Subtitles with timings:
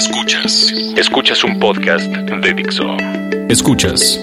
[0.00, 0.72] Escuchas.
[0.96, 2.96] Escuchas un podcast de Dixo.
[3.50, 4.18] Escuchas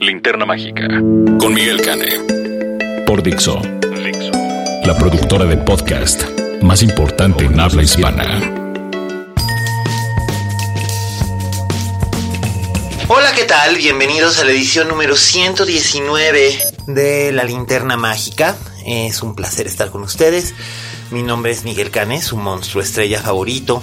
[0.00, 0.88] Linterna Mágica
[1.38, 3.04] con Miguel Cane.
[3.06, 3.60] Por Dixo.
[3.80, 4.32] Dixo.
[4.84, 6.24] La productora de podcast
[6.62, 8.40] más importante en habla hispana.
[13.06, 13.76] Hola, ¿qué tal?
[13.76, 18.56] Bienvenidos a la edición número 119 de La Linterna Mágica.
[18.84, 20.56] Es un placer estar con ustedes.
[21.12, 23.80] Mi nombre es Miguel Canes, su monstruo estrella favorito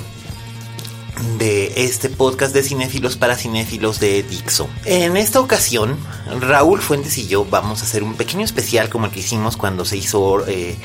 [1.38, 4.70] de este podcast de cinéfilos para cinéfilos de Dixo.
[4.86, 5.98] En esta ocasión,
[6.40, 9.86] Raúl Fuentes y yo vamos a hacer un pequeño especial como el que hicimos cuando
[9.86, 10.48] se hizo...
[10.48, 10.78] eh,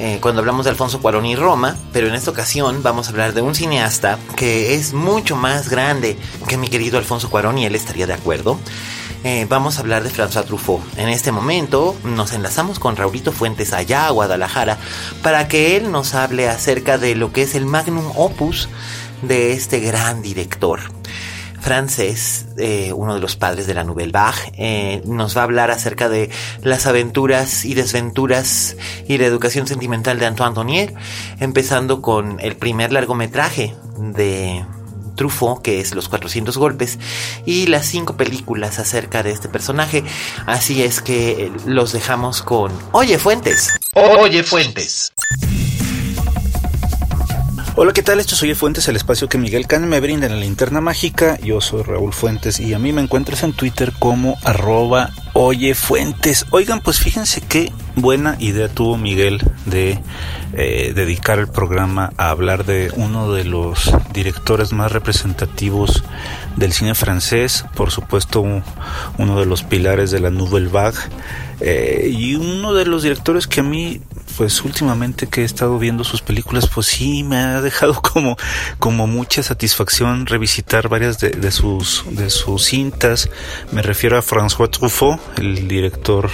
[0.00, 3.34] eh, cuando hablamos de Alfonso Cuarón y Roma, pero en esta ocasión vamos a hablar
[3.34, 6.16] de un cineasta que es mucho más grande
[6.48, 8.58] que mi querido Alfonso Cuarón y él estaría de acuerdo.
[9.24, 10.80] Eh, vamos a hablar de François Truffaut.
[10.96, 14.78] En este momento nos enlazamos con Raulito Fuentes allá a Guadalajara
[15.22, 18.70] para que él nos hable acerca de lo que es el magnum opus
[19.22, 20.80] de este gran director
[21.60, 25.70] francés, eh, uno de los padres de la Nouvelle Vague, eh, nos va a hablar
[25.70, 26.30] acerca de
[26.62, 28.76] las aventuras y desventuras
[29.06, 30.94] y la educación sentimental de Antoine Donier,
[31.38, 34.64] empezando con el primer largometraje de
[35.16, 36.98] Truffaut, que es Los 400 Golpes,
[37.44, 40.02] y las cinco películas acerca de este personaje.
[40.46, 43.70] Así es que eh, los dejamos con Oye Fuentes.
[43.94, 45.12] Oye Fuentes.
[47.82, 48.20] Hola, ¿qué tal?
[48.20, 51.38] Esto soy Fuentes, el espacio que Miguel Can me brinda en la linterna mágica.
[51.40, 56.44] Yo soy Raúl Fuentes y a mí me encuentras en Twitter como arroba Oye Fuentes.
[56.50, 59.98] Oigan, pues fíjense qué buena idea tuvo Miguel de
[60.52, 66.04] eh, dedicar el programa a hablar de uno de los directores más representativos
[66.56, 68.62] del cine francés, por supuesto un-
[69.16, 70.98] uno de los pilares de la Nouvelle Vague
[71.60, 74.00] eh, y uno de los directores que a mí
[74.40, 78.38] pues últimamente que he estado viendo sus películas, pues sí me ha dejado como,
[78.78, 83.28] como mucha satisfacción revisitar varias de, sus, de sus cintas.
[83.70, 86.30] Me refiero a François Truffaut, el director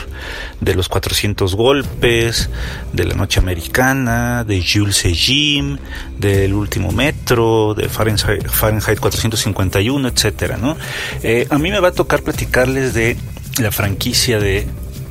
[0.60, 2.48] de Los 400 Golpes,
[2.92, 5.78] de La Noche Americana, de Jules Jim,
[6.16, 10.76] del Último Metro, de Fahrenheit, Fahrenheit 451, etcétera, ¿no?
[11.24, 13.16] Eh, a mí me va a tocar platicarles de
[13.58, 14.68] la franquicia de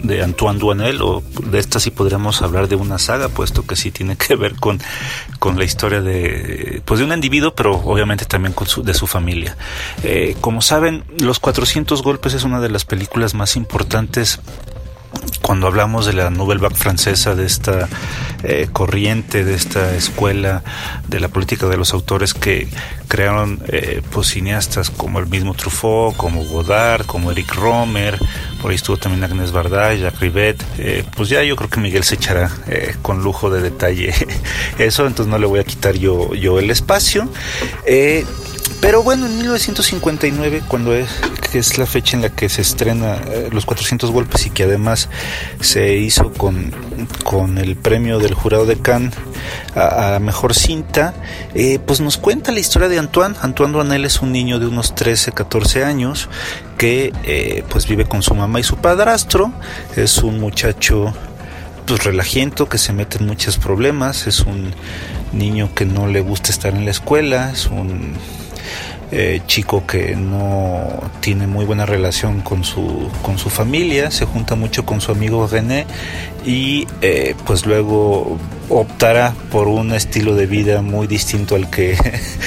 [0.07, 3.91] de Antoine Duanel o de esta sí podríamos hablar de una saga puesto que sí
[3.91, 4.79] tiene que ver con,
[5.39, 9.07] con la historia de pues de un individuo pero obviamente también con su, de su
[9.07, 9.57] familia.
[10.03, 14.39] Eh, como saben Los 400 golpes es una de las películas más importantes
[15.41, 17.87] cuando hablamos de la Nouvelle Vague francesa, de esta
[18.45, 20.63] eh, corriente, de esta escuela
[21.07, 22.67] de la política de los autores que
[23.07, 28.19] crearon eh, pues, cineastas como el mismo Truffaut, como Godard, como Eric Romer,
[28.61, 32.03] por ahí estuvo también Agnès Varda, Jacques Rivet, eh, pues ya yo creo que Miguel
[32.03, 34.13] se echará eh, con lujo de detalle
[34.79, 37.29] eso, entonces no le voy a quitar yo, yo el espacio.
[38.81, 41.09] Pero bueno, en 1959, cuando es,
[41.51, 44.63] que es la fecha en la que se estrena eh, Los 400 Golpes y que
[44.63, 45.09] además
[45.59, 46.73] se hizo con,
[47.23, 49.13] con el premio del jurado de Cannes
[49.75, 51.13] a, a Mejor Cinta,
[51.53, 53.35] eh, pues nos cuenta la historia de Antoine.
[53.41, 56.29] Antoine Duanel es un niño de unos 13, 14 años
[56.77, 59.51] que eh, pues vive con su mamá y su padrastro.
[59.95, 61.13] Es un muchacho
[61.85, 64.73] pues relajiento que se mete en muchos problemas, es un
[65.33, 68.15] niño que no le gusta estar en la escuela, es un
[69.11, 70.81] eh, chico que no
[71.19, 75.47] tiene muy buena relación con su, con su familia, se junta mucho con su amigo
[75.47, 75.85] René
[76.45, 78.37] y eh, pues luego
[78.69, 81.97] optará por un estilo de vida muy distinto al que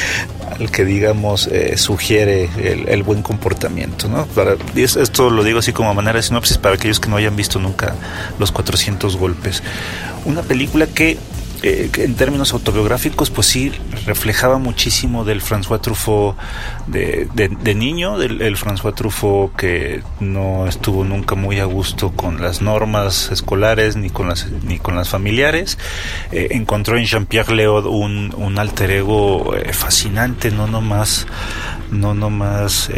[0.58, 4.26] al que digamos eh, sugiere el, el buen comportamiento ¿no?
[4.26, 7.36] Para- esto lo digo así como a manera de sinopsis para aquellos que no hayan
[7.36, 7.94] visto nunca
[8.40, 9.62] los 400 golpes
[10.24, 11.18] una película que
[11.62, 13.72] eh, en términos autobiográficos, pues sí,
[14.06, 16.36] reflejaba muchísimo del François Truffaut
[16.86, 22.12] de, de- de niño, del el François Truffaut que no estuvo nunca muy a gusto
[22.12, 25.78] con las normas escolares ni con las, ni con las familiares.
[26.32, 31.26] Eh, encontró en Jean-Pierre Léaud un, un alter ego eh, fascinante, no nomás,
[31.90, 32.90] no nomás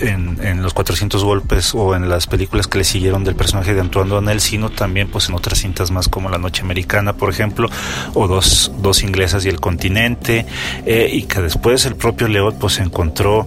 [0.00, 4.10] en, los 400 golpes o en las películas que le siguieron del personaje de Antoine
[4.10, 7.68] Donnell, sino también pues en otras cintas más como La Noche Americana, por ejemplo,
[8.14, 10.46] o Dos, dos Inglesas y El Continente,
[10.84, 13.46] eh, y que después el propio Leot pues encontró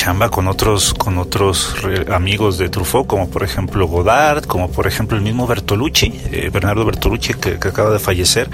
[0.00, 1.74] chamba con otros con otros
[2.10, 6.86] amigos de Truffaut como por ejemplo Godard como por ejemplo el mismo Bertolucci eh, Bernardo
[6.86, 8.48] Bertolucci que, acaba de fallecer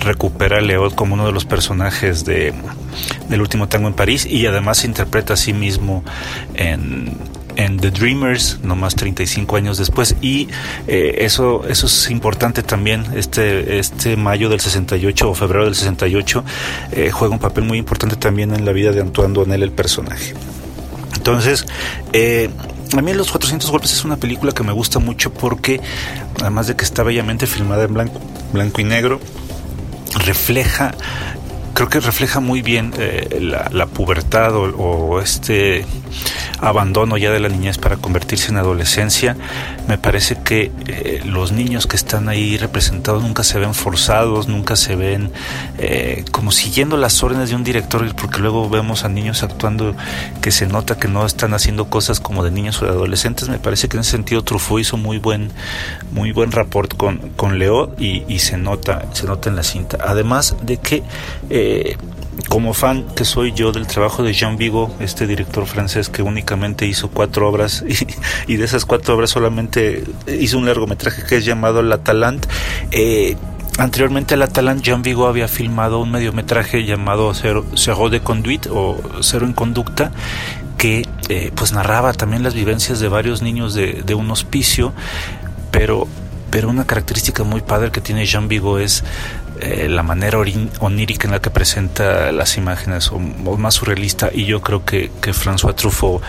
[0.00, 2.54] recupera a Leot como uno de los personajes de
[3.28, 6.02] del último tango en París y además se interpreta a sí mismo
[6.54, 7.18] en
[7.56, 10.14] en The Dreamers, no más 35 años después.
[10.20, 10.46] Y
[10.86, 13.06] eh, eso, eso es importante también.
[13.14, 16.44] Este, este mayo del 68 o febrero del 68
[16.92, 20.34] eh, juega un papel muy importante también en la vida de Antoine Duanel, el personaje.
[21.26, 21.66] Entonces,
[22.12, 22.48] eh,
[22.96, 25.80] a mí Los 400 Golpes es una película que me gusta mucho porque,
[26.40, 28.20] además de que está bellamente filmada en blanco,
[28.52, 29.18] blanco y negro,
[30.24, 30.94] refleja
[31.76, 33.38] creo que refleja muy bien eh,
[33.70, 35.84] la, pubertad o, este
[36.58, 39.36] abandono ya de la niñez para convertirse en adolescencia.
[39.86, 44.74] Me parece que eh, los niños que están ahí representados nunca se ven forzados, nunca
[44.74, 45.30] se ven
[45.76, 49.94] eh, como siguiendo las órdenes de un director, porque luego vemos a niños actuando
[50.40, 53.50] que se nota que no están haciendo cosas como de niños o de adolescentes.
[53.50, 55.50] Me parece que en ese sentido Truffaut hizo muy buen,
[56.10, 59.98] muy buen rapport con, con Leo y, y se nota, se nota en la cinta.
[60.00, 61.02] Además de que
[61.66, 61.96] eh,
[62.48, 66.86] como fan que soy yo del trabajo de Jean Vigo, este director francés que únicamente
[66.86, 67.84] hizo cuatro obras
[68.46, 70.04] y, de esas cuatro obras solamente
[70.40, 72.46] hizo un largometraje que es llamado La Talent.
[72.92, 73.36] Eh,
[73.78, 77.64] anteriormente a La Talent, Jean Vigo había filmado un mediometraje llamado Cero,
[78.10, 80.12] de Conduite o Cero en Conducta
[80.78, 84.92] que eh, pues narraba también las vivencias de varios niños de, de un hospicio,
[85.72, 86.06] pero
[86.50, 89.04] pero una característica muy padre que tiene Jean Vigo es
[89.60, 94.60] eh, la manera onírica en la que presenta las imágenes o, más surrealista y yo
[94.60, 96.22] creo que, que François Truffaut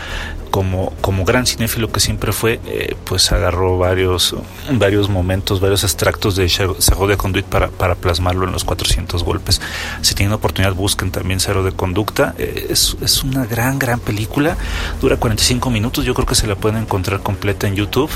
[0.50, 4.36] como, como gran cinéfilo que siempre fue, eh, pues agarró varios,
[4.72, 9.62] varios momentos, varios extractos de Cerro de Conduit para, para plasmarlo en los 400 golpes.
[10.02, 12.34] Si tienen oportunidad, busquen también Cerro de Conducta.
[12.38, 14.58] Eh, es, es, una gran, gran película.
[15.02, 16.06] Dura 45 minutos.
[16.06, 18.10] Yo creo que se la pueden encontrar completa en YouTube.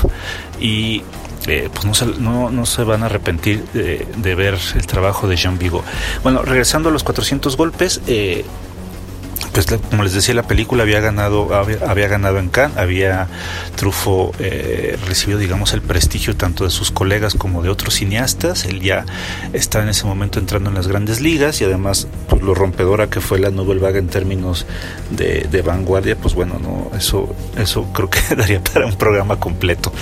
[0.60, 1.02] Y
[1.46, 5.36] eh, pues no se, no, no se, van a arrepentir de, ver el trabajo de
[5.36, 5.84] Jean Vigo.
[6.22, 8.44] Bueno, regresando a los 400 golpes, eh,
[9.52, 13.28] pues como les decía la película había ganado había, ganado en Cannes había
[13.76, 18.80] Truffaut eh, recibido digamos el prestigio tanto de sus colegas como de otros cineastas él
[18.80, 19.04] ya
[19.52, 23.20] está en ese momento entrando en las grandes ligas y además pues, lo rompedora que
[23.20, 24.66] fue la Nouvelle Vague en términos
[25.10, 29.92] de, de, vanguardia pues bueno no eso eso creo que daría para un programa completo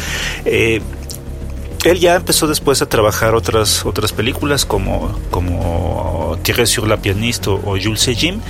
[0.45, 0.81] eh,
[1.85, 7.51] él ya empezó después a trabajar otras otras películas como como Thierry sur la pianiste
[7.51, 8.41] o, Jules et Jim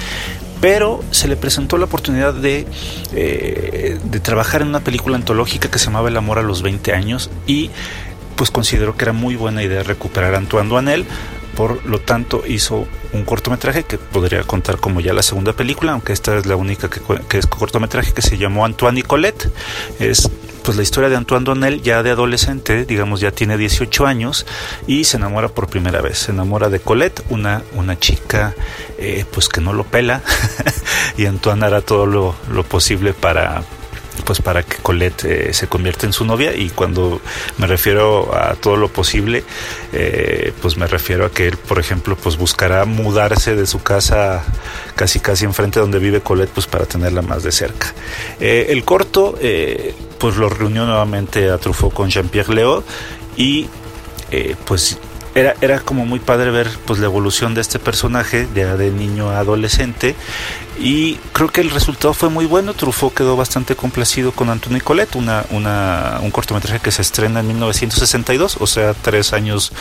[0.61, 2.67] pero se le presentó la oportunidad de,
[3.15, 6.93] eh, de trabajar en una película antológica que se llamaba El amor a los 20
[6.93, 7.71] años y
[8.37, 11.07] pues consideró que era muy buena idea recuperar a Antoine Duanel
[11.61, 16.15] por lo tanto hizo un cortometraje que podría contar como ya la segunda película, aunque
[16.15, 19.51] esta es la única que, que es cortometraje que se llamó Antoine y Colette.
[19.99, 20.31] Es
[20.65, 24.47] pues la historia de Antoine Donnell ya de adolescente, digamos ya tiene 18 años
[24.87, 28.55] y se enamora por primera vez, se enamora de Colette, una, una chica
[28.97, 30.23] eh, pues que no lo pela
[31.19, 33.65] y Antoine hará todo lo, lo posible para
[34.31, 36.55] pues para que Colette eh, se convierta en su novia.
[36.55, 37.21] Y cuando
[37.59, 39.43] me refiero a todo lo posible
[39.93, 44.45] eh, pues me refiero a que él por ejemplo pues buscará mudarse de su casa
[44.95, 47.93] casi casi enfrente donde vive Colette pues para tenerla más de cerca.
[48.39, 49.37] Eh, el corto
[50.19, 52.85] pues lo reunió nuevamente a Truffaut con Jean-Pierre Leo
[53.37, 53.69] y
[54.65, 54.97] pues
[55.35, 59.31] era, era como muy padre ver pues la evolución de este personaje ya de niño
[59.31, 60.15] a adolescente
[60.83, 62.73] y creo que el resultado fue muy bueno.
[62.73, 67.49] Truffaut quedó bastante complacido con Anthony Colette, una, una, un cortometraje que se estrena en
[67.49, 69.73] 1962, o sea, tres años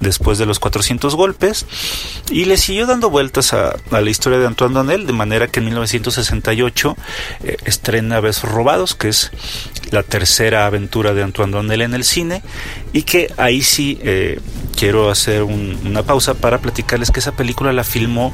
[0.00, 1.66] después de los 400 golpes,
[2.30, 5.66] y le siguió dando vueltas a, la historia de Antoine Donnell, de manera que en
[5.66, 6.96] 1968
[7.44, 9.32] eh, estrena Besos Robados, que es
[9.90, 12.42] la tercera aventura de Antoine Donnell en el cine,
[12.94, 14.40] y que ahí sí eh,
[14.76, 18.32] quiero hacer una pausa para platicarles que esa película la filmó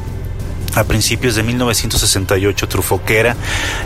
[0.74, 3.36] a principios de 1968, Trufoquera,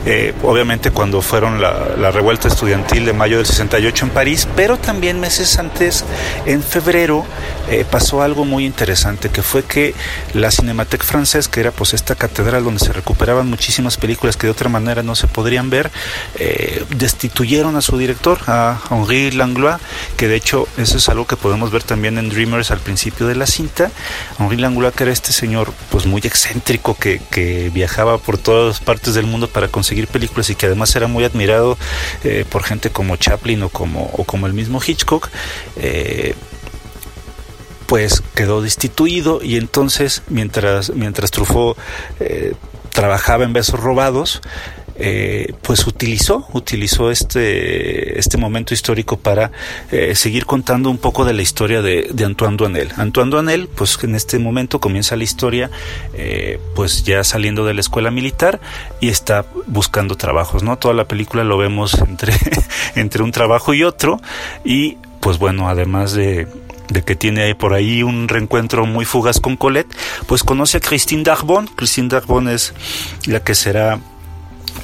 [0.04, 5.20] eh, obviamente cuando fueron la, revuelta estudiantil de mayo del 68 en París, pero también
[5.20, 6.04] meses antes,
[6.46, 7.24] en febrero,
[7.68, 9.94] eh, pasó algo muy interesante, que fue que
[10.34, 14.52] la Cinémathèque Française, que era pues esta catedral donde se recuperaban muchísimas películas que de
[14.52, 15.90] otra manera no se podrían ver,
[16.38, 19.76] eh, destituyeron a su director, a Henri Langlois,
[20.16, 23.34] que de hecho eso es algo que podemos ver también en Dreamers al principio de
[23.34, 23.90] la cinta.
[24.38, 29.26] Henri Langlois, que era este señor pues muy excéntrico, que, viajaba por todas partes del
[29.26, 31.76] mundo para conseguir películas y que además era muy admirado
[32.24, 35.28] eh, por gente como Chaplin o como, o como el mismo Hitchcock,
[35.76, 36.34] eh,
[37.86, 41.78] pues quedó destituido y entonces mientras, mientras Truffaut
[42.20, 42.54] eh,
[42.92, 44.40] trabajaba en besos robados,
[44.98, 49.52] eh, pues utilizó, utilizó este, este momento histórico para
[49.90, 52.92] eh, seguir contando un poco de la historia de, Antoine Duanel.
[52.96, 55.70] Antoine Duanel, pues en este momento comienza la historia,
[56.14, 58.60] eh, pues ya saliendo de la escuela militar
[59.00, 60.78] y está buscando trabajos, ¿no?
[60.78, 62.34] Toda la película lo vemos entre,
[62.94, 64.20] entre un trabajo y otro
[64.64, 66.46] y pues bueno, además de,
[66.88, 69.94] de que tiene por ahí un reencuentro muy fugaz con Colette,
[70.26, 71.68] pues conoce a Christine Darbon.
[71.74, 72.74] Christine Darbon es
[73.26, 74.00] la que será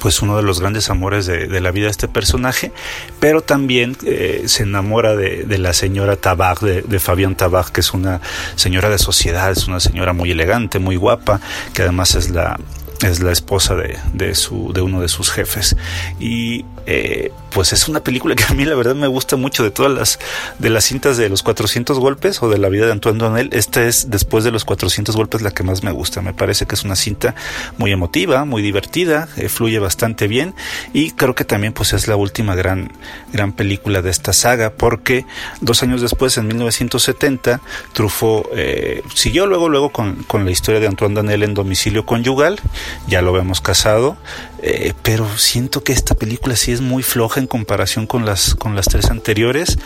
[0.03, 2.73] pues uno de los grandes amores de, la vida de este personaje,
[3.21, 7.93] pero también eh, se enamora de, la señora Tabag, de, de Fabián Tabag, que es
[7.93, 8.19] una
[8.57, 11.39] señora de sociedad, es una señora muy elegante, muy guapa,
[11.73, 12.59] que además es la
[13.01, 15.75] es la esposa de, de, su, de uno de sus jefes.
[16.19, 19.71] Y eh, pues es una película que a mí la verdad me gusta mucho de
[19.71, 20.19] todas las
[20.59, 23.49] de las cintas de los 400 golpes o de la vida de Antoine Donnell.
[23.53, 26.21] Esta es después de los 400 golpes la que más me gusta.
[26.21, 27.35] Me parece que es una cinta
[27.77, 30.55] muy emotiva, muy divertida, eh, fluye bastante bien
[30.93, 32.91] y creo que también pues es la última gran
[33.31, 35.25] gran película de esta saga porque
[35.61, 37.61] dos años después en 1970
[37.93, 42.59] Truffaut eh, siguió luego luego con, con la historia de Antoine Donnell en domicilio conyugal.
[43.07, 44.17] Ya lo vemos casado,
[44.65, 48.75] eh, pero siento que esta película sí es muy floja en comparación con las, con
[48.75, 49.77] las tres anteriores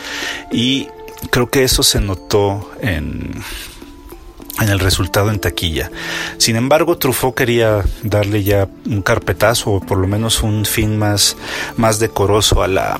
[0.51, 0.87] y
[1.31, 3.43] creo que eso se notó en
[4.61, 5.91] en el resultado en taquilla.
[6.37, 11.37] Sin embargo, Truffaut quería darle ya un carpetazo o por lo menos un fin más,
[11.75, 12.99] más decoroso a la,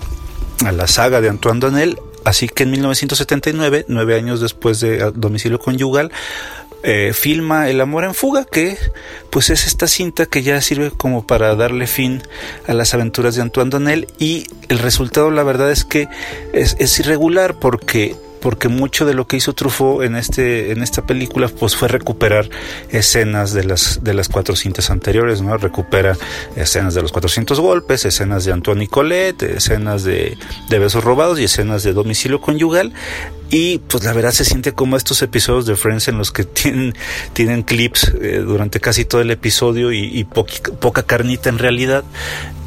[0.66, 2.00] a la saga de Antoine Donnell.
[2.26, 6.12] Así que en 1979, nueve años después de Domicilio Conyugal,
[6.84, 8.78] eh, filma El amor en fuga, que
[9.30, 12.22] pues es esta cinta que ya sirve como para darle fin
[12.68, 16.08] a las aventuras de Antoine Donnell y el resultado la verdad es que
[16.54, 21.06] es, es irregular porque porque mucho de lo que hizo Truffaut en este en esta
[21.06, 22.50] película pues fue recuperar
[22.90, 26.18] escenas de las de las cuatro cintas anteriores no recupera
[26.56, 30.38] escenas de los 400 golpes escenas de Antoine y Colette escenas de,
[30.70, 32.94] besos robados y escenas de domicilio conyugal
[33.50, 36.94] y pues la verdad se siente como estos episodios de Friends en los que tienen,
[37.34, 42.04] tienen clips eh, durante casi todo el episodio y, poca carnita en realidad.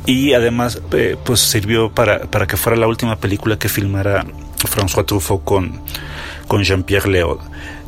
[0.06, 4.24] Y además eh, pues sirvió para, para que fuera la última película que filmara
[4.58, 5.80] François Truffaut con,
[6.48, 7.38] con Jean-Pierre Léaud.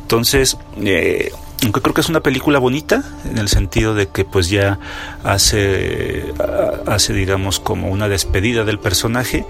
[0.01, 1.31] Entonces, eh,
[1.63, 4.79] aunque creo que es una película bonita en el sentido de que pues ya
[5.23, 6.33] hace
[6.85, 9.45] hace digamos como una despedida del personaje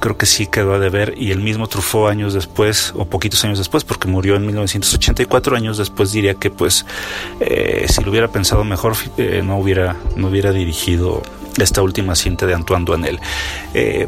[0.00, 3.58] creo que sí quedó a deber y el mismo Truffaut años después o poquitos años
[3.58, 6.84] después porque murió en 1984 años después diría que pues
[7.40, 11.22] eh, si lo hubiera pensado mejor eh, no hubiera no hubiera dirigido
[11.58, 13.20] esta última cinta de Antoine Duanel
[13.74, 14.06] eh,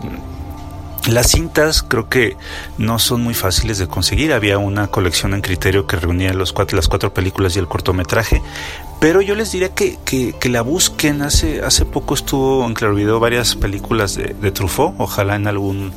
[1.07, 2.37] las cintas creo que
[2.79, 4.33] no son muy fáciles de conseguir.
[4.33, 8.41] Había una colección en criterio que reunía las cuatro películas y el cortometraje.
[9.01, 11.21] Pero yo les diría que, que, la busquen.
[11.21, 14.95] Hace, hace poco estuvo en Claro Video varias películas de, de, Truffaut.
[14.97, 15.93] Ojalá en algún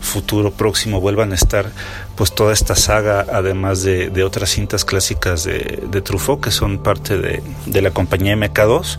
[0.00, 1.72] futuro próximo vuelvan a estar
[2.14, 6.78] pues toda esta saga, además de, de otras cintas clásicas de, de, Truffaut que son
[6.78, 8.96] parte de, de la compañía MK2.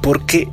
[0.00, 0.48] Porque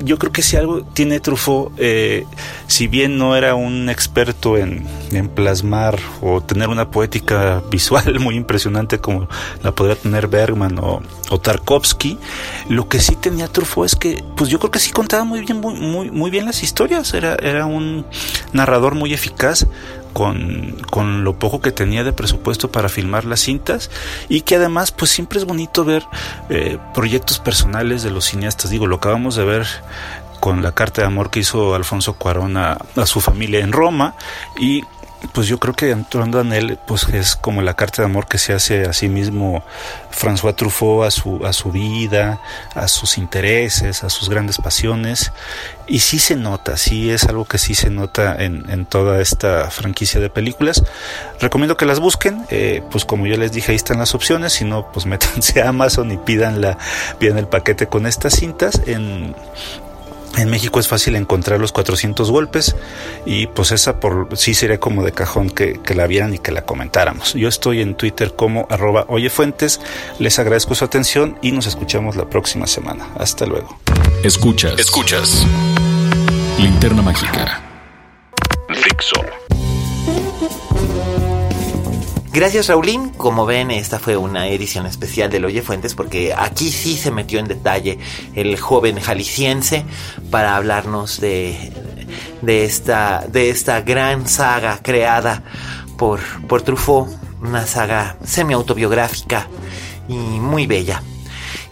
[0.00, 2.26] yo creo que si algo tiene Truffaut, eh,
[2.66, 4.86] si bien no era un experto en,
[5.34, 9.28] plasmar o tener una poética visual muy impresionante como
[9.62, 11.02] la podría tener Bergman o,
[11.40, 12.18] Tarkovsky,
[12.68, 15.60] lo que sí tenía Truffaut es que, pues yo creo que sí contaba muy bien,
[15.60, 17.12] muy, muy, muy bien las historias.
[17.14, 18.06] Era, era un
[18.52, 19.66] narrador muy eficaz,
[20.14, 23.90] con, con, lo poco que tenía de presupuesto para filmar las cintas
[24.30, 26.04] y que además pues siempre es bonito ver
[26.48, 28.70] eh, proyectos personales de los cineastas.
[28.70, 29.66] Digo, lo acabamos de ver
[30.40, 34.14] con la carta de amor que hizo Alfonso Cuarón a, a su familia en Roma
[34.58, 34.82] y
[35.32, 38.38] pues yo creo que entrando en él, pues es como la carta de amor que
[38.38, 39.64] se hace a sí mismo
[40.12, 42.40] François Truffaut a su, a su vida,
[42.74, 45.32] a sus intereses, a sus grandes pasiones.
[45.86, 49.70] Y sí se nota, sí es algo que sí se nota en, en toda esta
[49.70, 50.82] franquicia de películas.
[51.40, 54.64] Recomiendo que las busquen, eh, pues como yo les dije, ahí están las opciones, si
[54.64, 56.78] no, pues métanse a Amazon y pidan, la,
[57.20, 59.34] el paquete con estas cintas en
[60.36, 62.76] en México es fácil encontrar los 400 golpes
[63.26, 66.62] y pues esa por sí sería como de cajón que, la vieran y que la
[66.62, 67.34] comentáramos.
[67.34, 69.80] Yo estoy en Twitter como arroba oyefuentes,
[70.18, 73.08] les agradezco su atención y nos escuchamos la próxima semana.
[73.16, 73.78] Hasta luego.
[74.22, 75.46] Escuchas, escuchas.
[76.58, 77.62] Linterna Mágica.
[78.68, 79.43] Fixo.
[82.34, 86.96] Gracias Raulín, como ven esta fue una edición especial del Oye Fuentes porque aquí sí
[86.96, 88.00] se metió en detalle
[88.34, 89.84] el joven jalisciense
[90.32, 91.72] para hablarnos de,
[92.42, 95.44] de, esta, de esta gran saga creada
[95.96, 97.08] por, por Truffaut,
[97.40, 99.46] una saga semi-autobiográfica
[100.08, 101.04] y muy bella.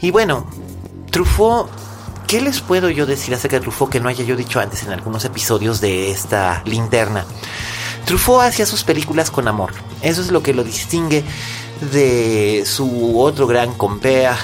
[0.01, 0.47] Y bueno,
[1.11, 1.71] Truffaut,
[2.29, 4.93] ¿qué les puedo yo decir acerca de Truffaut que no haya yo dicho antes en
[4.93, 7.27] algunos episodios de esta linterna?
[8.05, 9.73] Truffaut hacía sus películas con amor.
[10.03, 11.25] Eso es lo que lo distingue
[11.93, 14.37] de su otro gran compea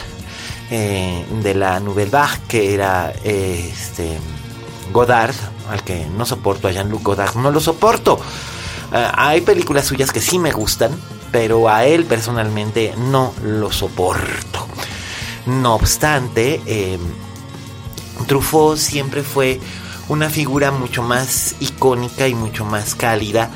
[0.70, 4.18] eh, de la Nouvelle Vague, que era eh, este,
[4.92, 5.34] Godard,
[5.70, 8.18] al que no soporto a Jean-Luc Godard, no lo soporto.
[8.92, 10.90] Ah, hay películas suyas que sí me gustan,
[11.30, 14.66] pero a él personalmente no lo soporto.
[15.46, 16.98] No obstante, eh,
[18.26, 19.60] Truffaut siempre fue
[20.08, 23.50] una figura mucho más icónica y mucho más cálida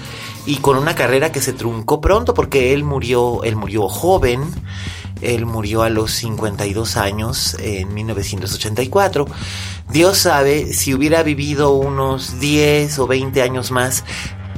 [0.45, 4.43] y con una carrera que se truncó pronto porque él murió, él murió joven,
[5.21, 9.27] él murió a los 52 años en 1984.
[9.91, 14.05] Dios sabe si hubiera vivido unos 10 o 20 años más,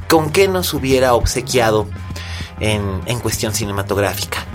[0.09, 1.87] con qué nos hubiera obsequiado
[2.59, 4.45] en, en cuestión cinematográfica.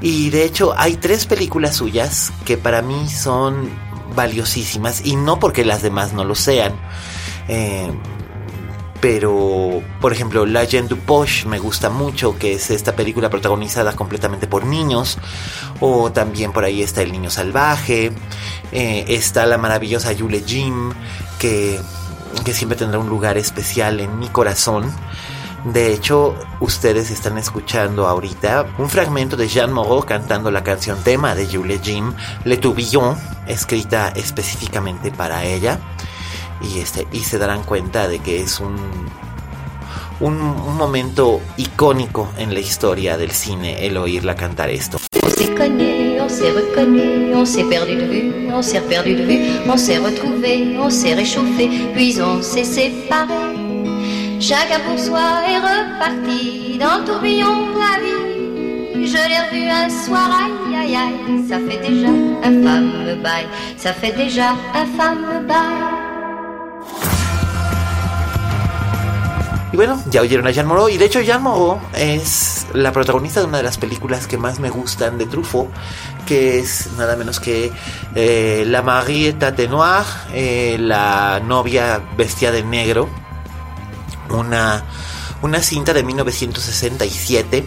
[0.00, 3.70] Y de hecho hay tres películas suyas que para mí son
[4.14, 6.74] valiosísimas y no porque las demás no lo sean.
[7.48, 7.92] Eh,
[9.04, 14.46] pero, por ejemplo, Legend du Poche me gusta mucho, que es esta película protagonizada completamente
[14.46, 15.18] por niños.
[15.80, 18.12] O también por ahí está El Niño Salvaje.
[18.72, 20.90] Eh, está la maravillosa Yule Jim,
[21.38, 21.78] que,
[22.46, 24.90] que siempre tendrá un lugar especial en mi corazón.
[25.64, 31.34] De hecho, ustedes están escuchando ahorita un fragmento de Jean Moreau cantando la canción tema
[31.34, 32.12] de Jules Jim,
[32.44, 33.16] Le Tourbillon,
[33.46, 35.78] escrita específicamente para ella.
[36.60, 38.76] Y, este, y se darán cuenta de que es un,
[40.20, 44.98] un, momento icónico en la historia del cine el oírla cantar esto.
[45.16, 45.20] On
[47.40, 47.66] on de
[48.06, 48.64] vue, on
[49.04, 50.90] de vue, on
[51.36, 51.56] on
[51.94, 53.63] puis on.
[54.46, 59.06] Chacun pour soi est reparti dans le tourbillon de la vie.
[59.06, 63.46] Je l'ai revu un soir, aïe aïe aïe, ça fait déjà un femme bail,
[63.78, 66.04] ça fait déjà un femme bail.
[69.72, 70.90] Y bueno, ya oyeron a Jean Moreau.
[70.90, 74.60] Y de hecho, Jean Moreau es la protagonista de una de las películas que más
[74.60, 75.70] me gustan de Truffaut,
[76.26, 77.72] que es nada menos que
[78.14, 80.04] eh, La Marietta de Noir,
[80.34, 83.23] eh, la novia vestida de negro.
[84.30, 84.84] Una,
[85.42, 87.64] una cinta de 1967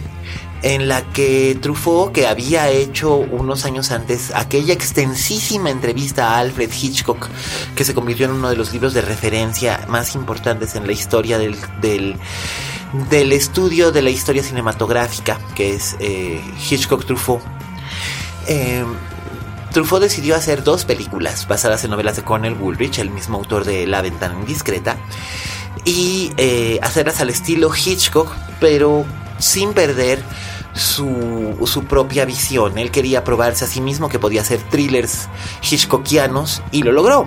[0.62, 6.70] en la que Truffaut, que había hecho unos años antes aquella extensísima entrevista a Alfred
[6.72, 7.28] Hitchcock,
[7.74, 11.38] que se convirtió en uno de los libros de referencia más importantes en la historia
[11.38, 17.42] del, del, estudio de la historia cinematográfica, que es eh, Hitchcock Truffaut.
[18.48, 18.84] Eh,
[19.72, 23.86] Truffaut decidió hacer dos películas basadas en novelas de Cornell Woolrich, el mismo autor de
[23.86, 24.96] La ventana indiscreta,
[25.88, 29.06] y eh, hacerlas al estilo Hitchcock, pero
[29.38, 30.22] sin perder
[30.74, 32.76] su, su, propia visión.
[32.76, 35.28] Él quería probarse a sí mismo que podía hacer thrillers
[35.62, 37.26] hitchcockianos y lo logró.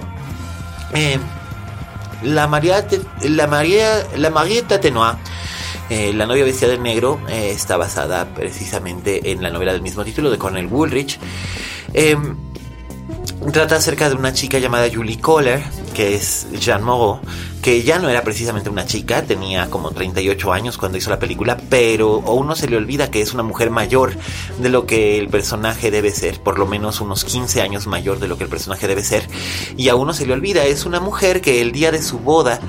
[0.94, 1.18] Eh,
[2.22, 2.88] la, María,
[3.24, 5.16] la, María, la Marietta Tenoir,
[5.90, 10.30] eh, la novia vestida de negro, está basada precisamente en la novela del mismo título
[10.30, 11.18] de Cornell Woolrich.
[13.52, 15.64] Trata acerca de una chica llamada Julie Kohler,
[15.96, 17.20] que es Jean Moreau,
[17.62, 21.58] que ya no era precisamente una chica, tenía como 38 años cuando hizo la película,
[21.70, 24.14] pero a uno se le olvida que es una mujer mayor
[24.60, 28.28] de lo que el personaje debe ser, por lo menos unos 15 años mayor de
[28.28, 29.28] lo que el personaje debe ser,
[29.76, 32.60] y a uno se le olvida, es una mujer que el día de su boda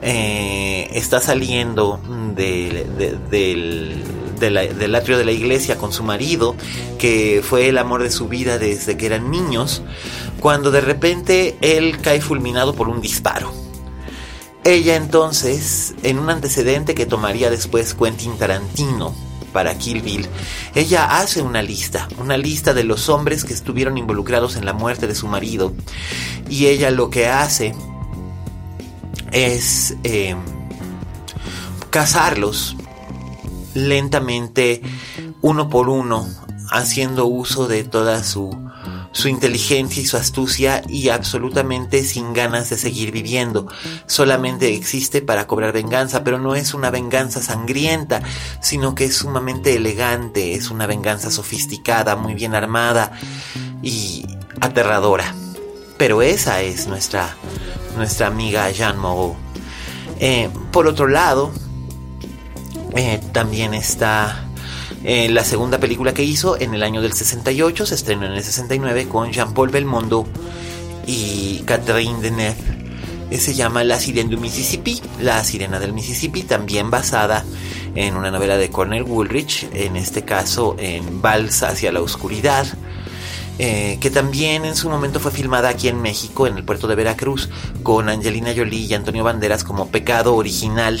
[0.00, 2.00] eh, está saliendo
[2.34, 4.02] de, de, del,
[4.38, 6.54] del atrio de la iglesia con su marido,
[6.98, 9.82] que fue el amor de su vida desde que eran niños,
[10.40, 13.52] cuando de repente él cae fulminado por un disparo.
[14.64, 19.14] Ella entonces, en un antecedente que tomaría después Quentin Tarantino
[19.52, 20.26] para Kill Bill,
[20.74, 25.06] ella hace una lista, una lista de los hombres que estuvieron involucrados en la muerte
[25.06, 25.74] de su marido,
[26.48, 27.74] y ella lo que hace
[29.32, 30.34] es eh,
[31.90, 32.76] cazarlos
[33.74, 34.82] lentamente,
[35.42, 36.26] uno por uno,
[36.70, 38.56] haciendo uso de toda su,
[39.12, 43.68] su inteligencia y su astucia y absolutamente sin ganas de seguir viviendo.
[44.06, 48.22] Solamente existe para cobrar venganza, pero no es una venganza sangrienta,
[48.60, 53.12] sino que es sumamente elegante, es una venganza sofisticada, muy bien armada
[53.82, 54.26] y
[54.60, 55.34] aterradora.
[55.96, 57.36] Pero esa es nuestra,
[57.96, 59.36] nuestra amiga Jean Moreau.
[60.18, 61.52] Eh, por otro lado,
[62.94, 64.48] eh, también está
[65.06, 68.42] Eh, la segunda película que hizo en el año del 68 se estrenó en el
[68.42, 70.26] 69 con Jean-Paul Belmondo
[71.06, 72.56] y Catherine Deneuve.
[73.30, 77.44] Eh, se llama La Sirena del Mississippi, La Sirena del Mississippi, también basada
[77.94, 82.66] en una novela de Cornell Woolrich, en este caso en Balsa hacia la oscuridad.
[83.58, 87.50] Que también en su momento fue filmada aquí en México, en el puerto de Veracruz,
[87.82, 90.98] con Angelina Jolie y Antonio Banderas como pecado original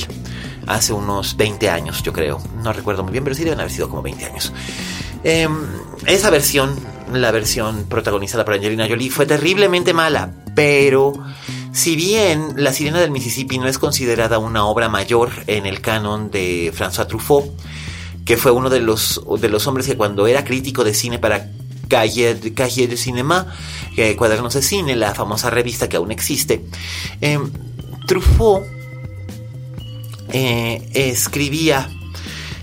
[0.66, 2.40] hace unos 20 años, yo creo.
[2.62, 4.52] No recuerdo muy bien, pero sí deben haber sido como 20 años.
[5.22, 5.52] Em,
[6.06, 6.74] esa versión,
[7.12, 11.14] la versión protagonizada por Angelina Jolie, fue terriblemente mala, pero
[11.72, 16.30] si bien La Sirena del Mississippi no es considerada una obra mayor en el canon
[16.30, 17.46] de François Truffaut,
[18.24, 21.50] que fue uno de los, de los hombres que cuando era crítico de cine para
[21.88, 23.46] Cahiers de Cinema,
[23.96, 26.64] eh, Cuadernos de Cine, la famosa revista que aún existe,
[27.20, 27.50] em,
[28.06, 28.62] Truffaut
[30.32, 31.88] eh, escribía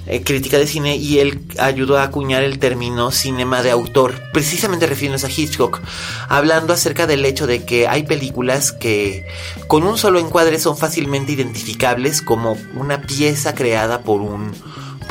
[0.08, 4.88] eh, crítica de cine y él ayudó a acuñar el término cinema de autor, precisamente
[4.88, 5.80] refiriéndose a Hitchcock,
[6.28, 9.28] hablando acerca del hecho de que hay películas que
[9.68, 14.52] con un solo encuadre son fácilmente identificables como una pieza creada por un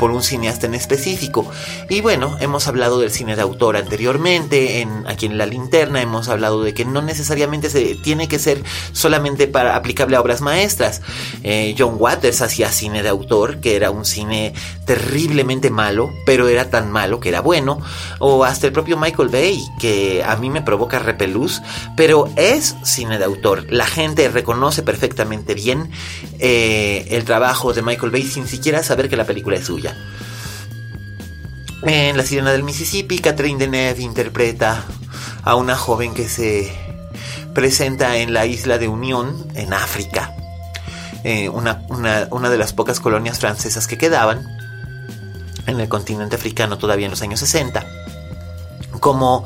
[0.01, 1.45] por un cineasta en específico.
[1.87, 6.27] Y bueno, hemos hablado del cine de autor anteriormente, en, aquí en La Linterna hemos
[6.27, 11.03] hablado de que no necesariamente se tiene que ser solamente para aplicable a obras maestras.
[11.43, 16.71] Eh, John Waters hacía cine de autor, que era un cine terriblemente malo, pero era
[16.71, 17.79] tan malo que era bueno.
[18.17, 21.61] O hasta el propio Michael Bay, que a mí me provoca repelús,
[21.95, 23.71] pero es cine de autor.
[23.71, 25.91] La gente reconoce perfectamente bien
[26.39, 29.90] eh, el trabajo de Michael Bay sin siquiera saber que la película es suya.
[31.83, 34.83] En La Sirena del Mississippi, Catherine Deneuve interpreta
[35.43, 36.71] a una joven que se
[37.53, 40.33] presenta en la isla de Unión, en África,
[41.23, 41.79] eh, una,
[42.49, 44.47] de las pocas colonias francesas que quedaban
[45.67, 47.85] en el continente africano todavía en los años 60,
[48.99, 49.43] como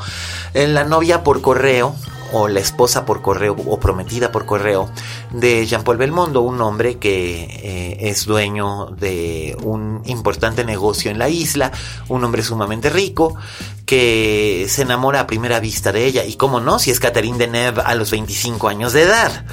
[0.54, 1.96] la novia por correo
[2.38, 4.90] o la esposa por correo o prometida por correo
[5.32, 11.30] de Jean-Paul Belmondo, un hombre que eh, es dueño de un importante negocio en la
[11.30, 11.72] isla,
[12.10, 13.38] un hombre sumamente rico
[13.86, 17.82] que se enamora a primera vista de ella y cómo no, si es Catherine Deneuve
[17.86, 19.46] a los 25 años de edad.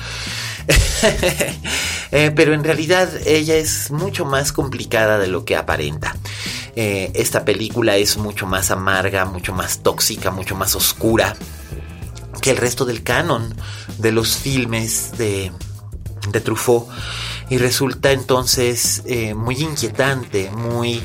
[2.14, 6.14] Eh, pero en realidad ella es mucho más complicada de lo que aparenta.
[6.77, 11.35] Eh, esta película es mucho más amarga, mucho más tóxica, mucho más oscura
[12.43, 13.55] que el resto del canon
[13.97, 15.51] de los filmes de,
[16.31, 16.89] de Truffaut
[17.49, 21.03] y resulta entonces eh, muy inquietante, muy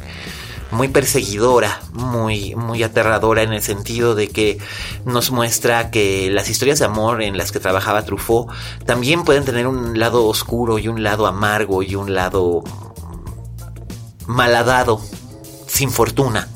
[0.72, 4.58] muy perseguidora, muy, muy aterradora en el sentido de que
[5.06, 8.50] nos muestra que las historias de amor en las que trabajaba Truffaut
[8.86, 12.64] también pueden tener un lado oscuro y un lado amargo y un lado
[14.26, 15.02] malhadado,
[15.68, 16.50] sin fortuna.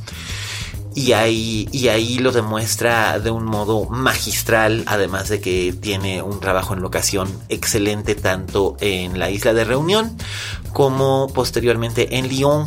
[0.94, 6.40] Y ahí, y ahí lo demuestra de un modo magistral, además de que tiene un
[6.40, 10.18] trabajo en locación excelente tanto en la isla de Reunión
[10.74, 12.66] como posteriormente en Lyon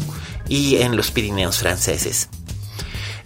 [0.49, 2.29] y en los Pirineos franceses.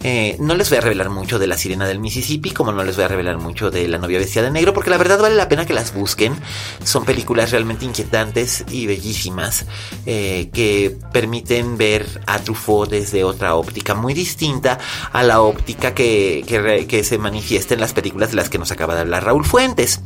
[0.01, 2.95] Eh, no les voy a revelar mucho de La Sirena del Mississippi, como no les
[2.95, 5.49] voy a revelar mucho de La novia vestida de negro, porque la verdad vale la
[5.49, 6.35] pena que las busquen.
[6.83, 9.65] Son películas realmente inquietantes y bellísimas
[10.05, 14.79] eh, que permiten ver a Truffaut desde otra óptica muy distinta
[15.11, 18.95] a la óptica que, que se manifiesta en las películas de las que nos acaba
[18.95, 20.01] de hablar Raúl Fuentes.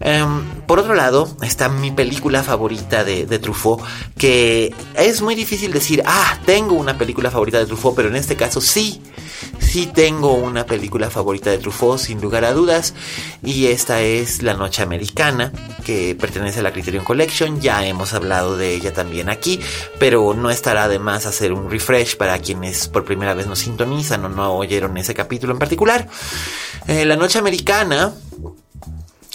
[0.00, 3.80] Em, por otro lado, está mi película favorita de, de, Truffaut,
[4.18, 8.36] que es muy difícil decir, ah, tengo una película favorita de Truffaut, pero en este
[8.36, 9.00] caso sí,
[9.58, 12.94] sí tengo una película favorita de Truffaut, sin lugar a dudas,
[13.42, 15.52] y esta es La Noche Americana,
[15.84, 19.60] que pertenece a la Criterion Collection, ya hemos hablado de ella también aquí,
[19.98, 24.24] pero no estará de más hacer un refresh para quienes por primera vez nos sintonizan
[24.24, 26.08] o no oyeron ese capítulo en particular.
[26.86, 28.12] Eh, la Noche Americana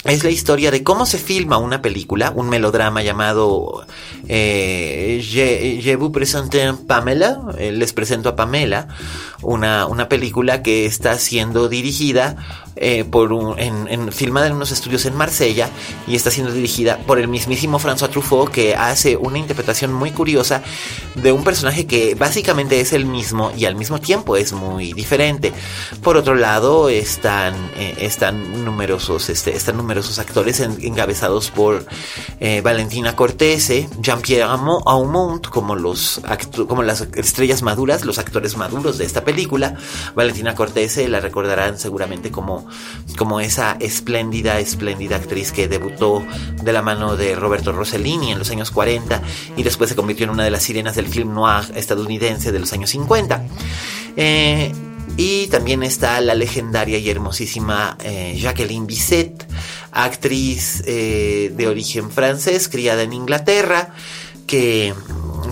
[0.04, 3.86] es la historia de cómo se filma una película, un melodrama llamado
[4.28, 8.88] eh, Je, vous présente Pamela, eh, les presento a Pamela,
[9.42, 12.36] una, una película que está siendo dirigida
[12.76, 15.68] eh, por un, en, filmada en unos estudios en Marsella
[16.06, 20.62] y está siendo dirigida por el mismísimo François Truffaut que hace una interpretación muy curiosa
[21.14, 25.52] de un personaje que básicamente es el mismo y al mismo tiempo es muy diferente.
[26.02, 31.84] Por otro lado están, eh, están numerosos, este, están numerosos actores encabezados por
[32.40, 36.20] eh, Valentina Cortese, Jean-Pierre Aumont como, los
[36.68, 39.76] como las estrellas maduras, los actores maduros de esta película.
[40.14, 42.61] Valentina Cortese la recordarán seguramente como,
[43.16, 46.24] como esa espléndida, espléndida actriz que debutó
[46.62, 49.22] de la mano de Roberto Rossellini en los años 40
[49.56, 52.72] y después se convirtió en una de las sirenas del film noir estadounidense de los
[52.72, 53.44] años 50.
[54.16, 54.72] Eh,
[55.16, 59.46] y también está la legendaria y hermosísima eh, Jacqueline Bisset,
[59.90, 63.90] actriz eh, de origen francés, criada en Inglaterra,
[64.46, 64.94] que,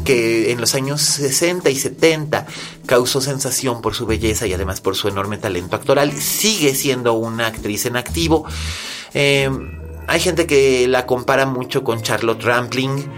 [0.05, 2.47] que en los años 60 y 70
[2.87, 6.13] causó sensación por su belleza y además por su enorme talento actoral.
[6.13, 8.47] Sigue siendo una actriz en activo.
[9.15, 13.09] hay gente que la compara mucho con Charlotte Rampling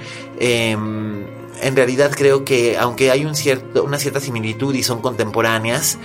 [1.63, 5.99] en realidad creo que aunque hay un cierto, una cierta similitud y son contemporáneas,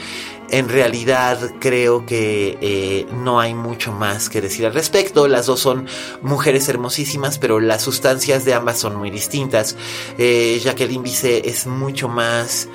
[0.49, 5.27] en realidad creo que eh, no hay mucho más que decir al respecto.
[5.27, 5.87] Las dos son
[6.21, 9.75] mujeres hermosísimas, pero las sustancias de ambas son muy distintas.
[10.17, 12.69] Eh, Jacqueline Bisset es mucho más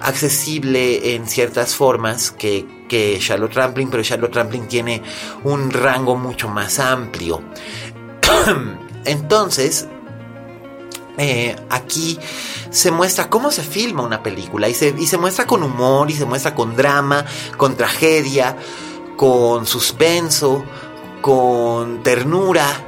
[0.00, 5.02] accesible en ciertas formas que, que Charlotte Rampling, pero Charlotte Rampling tiene
[5.44, 7.42] un rango mucho más amplio.
[9.04, 9.88] Entonces,
[11.22, 12.18] eh, aquí
[12.70, 16.14] se muestra cómo se filma una película y se, y se muestra con humor y
[16.14, 17.26] se muestra con drama,
[17.58, 18.56] con tragedia,
[19.18, 20.64] con suspenso,
[21.20, 22.86] con ternura.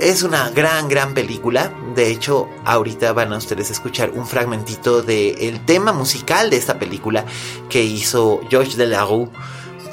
[0.00, 1.72] Es una gran, gran película.
[1.94, 7.24] De hecho, ahorita van a ustedes escuchar un fragmentito del tema musical de esta película
[7.68, 9.28] que hizo Georges Delarue,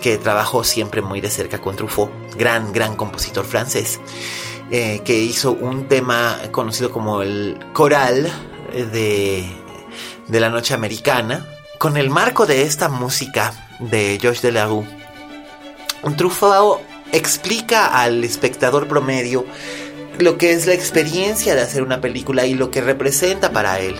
[0.01, 2.09] que trabajó siempre muy de cerca con Truffaut,
[2.39, 3.99] gran, gran compositor francés.
[4.69, 8.29] Eh, que hizo un tema conocido como el coral
[8.73, 9.45] de,
[10.27, 11.45] de la noche americana.
[11.79, 14.85] Con el marco de esta música de Georges Delarue,
[16.17, 16.81] Truffaut
[17.13, 19.45] explica al espectador promedio
[20.19, 23.95] lo que es la experiencia de hacer una película y lo que representa para él.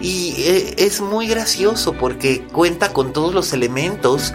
[0.00, 4.34] Y eh, es muy gracioso porque cuenta con todos los elementos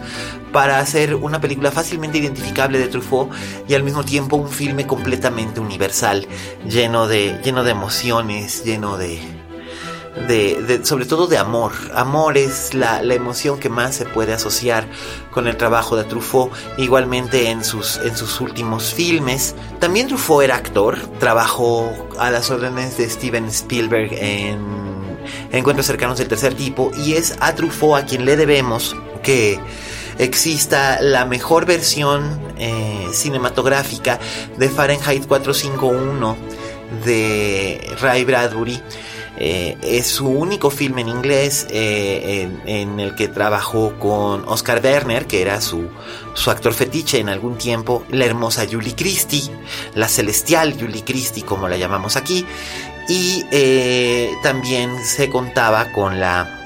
[0.51, 3.31] para hacer una película fácilmente identificable de Truffaut
[3.67, 6.27] y al mismo tiempo un filme completamente universal,
[6.67, 9.19] lleno de, lleno de emociones, lleno de,
[10.27, 11.71] de, sobre todo de amor.
[11.93, 14.87] Amor es la, emoción que más se puede asociar
[15.31, 19.55] con el trabajo de Truffaut, igualmente en sus, en sus últimos filmes.
[19.79, 24.81] También Truffaut era actor, trabajó a las órdenes de Steven Spielberg en
[25.51, 29.59] Encuentros cercanos del tercer tipo y es a Truffaut a quien le debemos que
[30.17, 34.19] exista la mejor versión eh, cinematográfica
[34.57, 36.37] de Fahrenheit 451
[37.05, 38.81] de Ray Bradbury.
[39.43, 45.25] Eh, es su único filme en inglés eh, en, el que trabajó con Oscar Werner,
[45.25, 45.89] que era su,
[46.35, 49.49] su actor fetiche en algún tiempo, la hermosa Julie Christie,
[49.95, 52.45] la celestial Julie Christie como la llamamos aquí,
[53.09, 53.43] y
[54.43, 56.60] también se contaba con la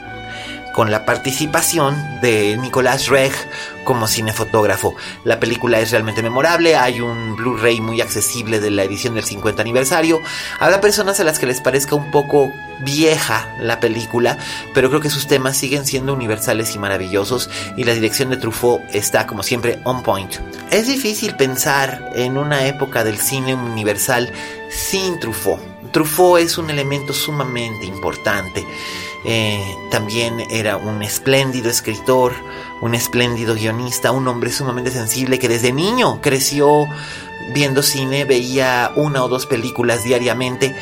[0.75, 3.31] con la participación de Nicolás Reg
[3.85, 4.93] como cinefotógrafo.
[5.23, 9.61] La película es realmente memorable, hay un Blu-ray muy accesible de la edición del 50
[9.61, 10.21] aniversario.
[10.59, 14.37] Habrá personas a las que les parezca un poco vieja la película,
[14.73, 18.81] pero creo que sus temas siguen siendo universales y maravillosos y la dirección de Truffaut
[18.91, 20.33] está como siempre on point.
[20.71, 24.29] Es difícil pensar en una época del cine universal
[24.69, 25.61] sin Truffaut.
[25.93, 28.65] Truffaut es un elemento sumamente importante.
[29.27, 32.33] Eh, también era un espléndido escritor,
[32.81, 36.87] un espléndido guionista, un hombre sumamente sensible que desde niño creció
[37.53, 40.75] viendo cine, veía una o dos películas diariamente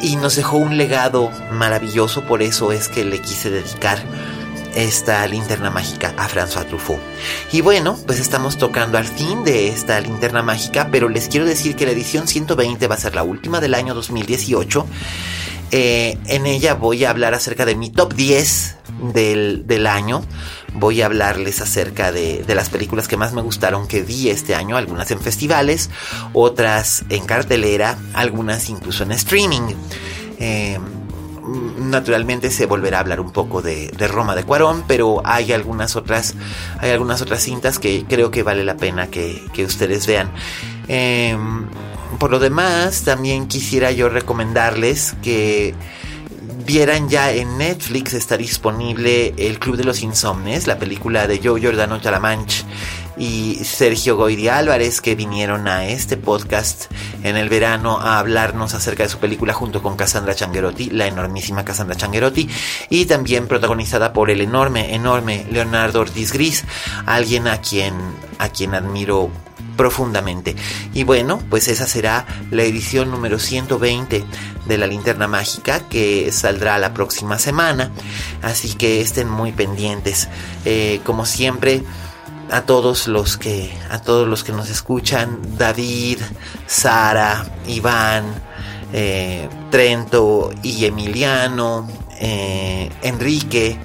[0.00, 4.02] y nos dejó un legado maravilloso, por eso es que le quise dedicar
[4.74, 7.00] esta linterna mágica a François Truffaut.
[7.52, 11.76] Y bueno, pues estamos tocando al fin de esta linterna mágica, pero les quiero decir
[11.76, 14.86] que la edición 120 va a ser la última del año 2018
[15.76, 18.76] eh, en ella voy a hablar acerca de mi top 10
[19.12, 20.22] del, año.
[20.72, 24.76] Voy a hablarles acerca de, las películas que más me gustaron que vi este año,
[24.76, 25.90] algunas en festivales,
[26.32, 29.74] otras en cartelera, algunas incluso en streaming.
[30.38, 30.78] Eh,
[31.80, 36.36] naturalmente se volverá a hablar un poco de, Roma de Cuarón, pero hay algunas otras,
[36.78, 40.30] hay algunas otras cintas que creo que vale la pena que, ustedes vean.
[40.86, 41.36] Eh,
[42.18, 45.74] por lo demás, también quisiera yo recomendarles que
[46.64, 51.60] vieran ya en Netflix está disponible El Club de los Insomnes, la película de Joe
[51.60, 52.64] Giordano Talamanch
[53.16, 56.86] y Sergio Goyri Álvarez que vinieron a este podcast
[57.22, 61.64] en el verano a hablarnos acerca de su película junto con Cassandra Changuerotti, la enormísima
[61.64, 62.48] Cassandra Changuerotti
[62.88, 66.64] y también protagonizada por el enorme, enorme Leonardo Ortiz Gris,
[67.06, 67.94] alguien a quien,
[68.38, 69.30] a quien admiro
[69.76, 70.56] profundamente.
[70.92, 74.24] Y bueno, pues esa será la edición número 120
[74.66, 77.90] de la linterna mágica que saldrá la próxima semana.
[78.42, 80.28] Así que estén muy pendientes.
[80.64, 81.82] Eh, como siempre,
[82.50, 86.18] a todos los que a todos los que nos escuchan, David,
[86.66, 88.24] Sara, Iván,
[88.92, 91.88] eh, Trento y Emiliano,
[92.20, 93.78] eh, Enrique,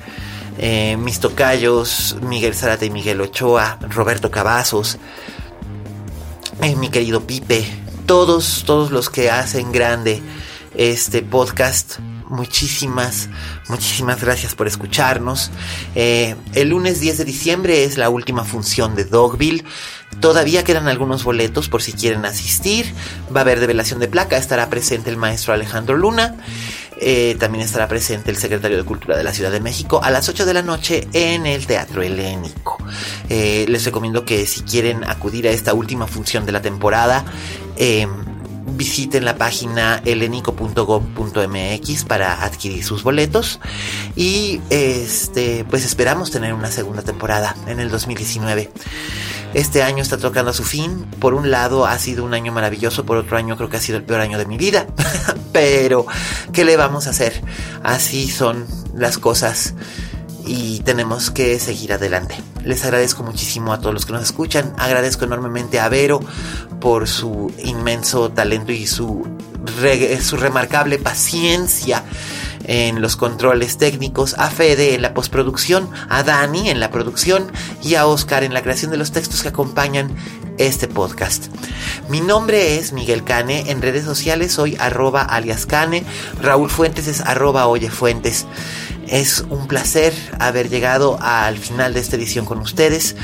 [0.97, 4.97] mis tocayos, Miguel Zarate y Miguel Ochoa, Roberto Cavazos,
[6.59, 7.65] mi querido Pipe,
[8.05, 10.21] todos, todos los que hacen grande
[10.75, 11.99] este podcast.
[12.27, 13.27] Muchísimas,
[13.69, 15.51] muchísimas gracias por escucharnos.
[15.95, 19.63] Eh, el lunes 10 de diciembre es la última función de Dogville.
[20.19, 22.93] Todavía quedan algunos boletos por si quieren asistir.
[23.35, 24.37] Va a haber develación de placa.
[24.37, 26.35] Estará presente el maestro Alejandro Luna.
[27.01, 30.27] Eh, también estará presente el secretario de Cultura de la Ciudad de México a las
[30.27, 32.77] 8 de la noche en el Teatro Helénico.
[33.29, 37.23] Eh, les recomiendo que si quieren acudir a esta última función de la temporada,
[37.77, 38.05] eh,
[38.75, 43.59] visiten la página helenico.gov.mx para adquirir sus boletos
[44.15, 48.71] y este pues esperamos tener una segunda temporada en el 2019.
[49.53, 51.05] Este año está tocando a su fin.
[51.19, 53.97] Por un lado ha sido un año maravilloso, por otro año creo que ha sido
[53.97, 54.85] el peor año de mi vida.
[55.51, 56.05] Pero,
[56.53, 57.41] ¿qué le vamos a hacer?
[57.83, 59.73] Así son las cosas
[60.45, 62.35] y tenemos que seguir adelante.
[62.63, 64.73] Les agradezco muchísimo a todos los que nos escuchan.
[64.77, 66.19] Agradezco enormemente a Vero
[66.79, 69.27] por su inmenso talento y su,
[70.21, 72.03] su remarcable paciencia
[72.69, 77.51] en los controles técnicos, a Fede en la postproducción, a Dani en la producción
[77.81, 80.15] y a Oscar en la creación de los textos que acompañan
[80.59, 81.47] este podcast.
[82.09, 86.03] Mi nombre es Miguel Cane, en redes sociales soy arroba alias Cane,
[86.41, 88.45] Raúl Fuentes es arroba Oye Fuentes.
[89.07, 93.15] Es un placer haber llegado al final de esta edición con ustedes.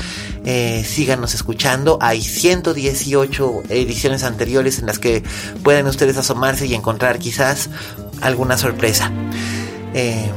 [0.44, 1.98] Eh, síganos escuchando.
[2.00, 5.22] Hay 118 ediciones anteriores en las que
[5.62, 7.70] pueden ustedes asomarse y encontrar quizás
[8.20, 9.10] alguna sorpresa.
[9.94, 10.30] Eh,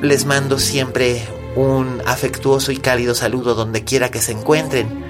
[0.00, 1.22] les mando siempre
[1.54, 5.04] un afectuoso y cálido saludo donde quiera que se encuentren.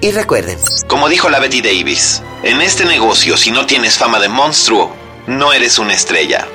[0.00, 0.58] Y recuerden,
[0.88, 4.92] como dijo la Betty Davis, en este negocio si no tienes fama de monstruo,
[5.26, 6.46] no eres una estrella.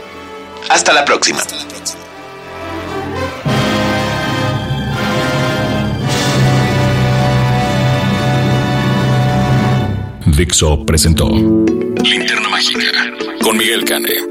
[0.69, 1.41] Hasta la próxima.
[10.25, 12.81] Dixo presentó Linterna Mágica
[13.43, 14.30] con Miguel Cane.